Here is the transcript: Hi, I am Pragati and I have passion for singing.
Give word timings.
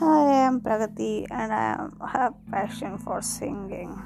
Hi, 0.00 0.32
I 0.32 0.48
am 0.48 0.62
Pragati 0.62 1.26
and 1.28 1.52
I 1.52 1.76
have 2.08 2.32
passion 2.50 2.96
for 2.96 3.20
singing. 3.20 4.00